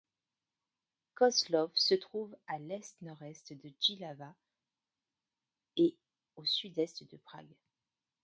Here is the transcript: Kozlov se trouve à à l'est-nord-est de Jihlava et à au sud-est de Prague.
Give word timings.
Kozlov 1.13 1.69
se 1.75 1.93
trouve 1.93 2.35
à 2.47 2.55
à 2.55 2.57
l'est-nord-est 2.57 3.53
de 3.53 3.71
Jihlava 3.79 4.33
et 5.77 5.95
à 6.35 6.39
au 6.39 6.43
sud-est 6.43 7.03
de 7.03 7.17
Prague. 7.17 7.55